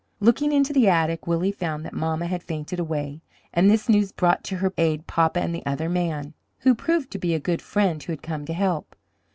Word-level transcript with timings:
Looking 0.19 0.51
into 0.51 0.73
the 0.73 0.87
attic, 0.87 1.27
Willie 1.27 1.51
found 1.51 1.85
that 1.85 1.93
mamma 1.93 2.25
had 2.25 2.41
fainted 2.41 2.79
away, 2.79 3.21
and 3.53 3.69
this 3.69 3.87
news 3.87 4.11
brought 4.11 4.43
to 4.45 4.55
her 4.55 4.73
aid 4.75 5.05
papa 5.05 5.39
and 5.39 5.53
the 5.53 5.63
other 5.63 5.89
man, 5.89 6.33
who 6.61 6.73
proved 6.73 7.11
to 7.11 7.19
be 7.19 7.35
a 7.35 7.39
good 7.39 7.61
friend 7.61 8.01
who 8.01 8.11
had 8.11 8.23
come 8.23 8.43
to 8.47 8.53
help. 8.53 8.95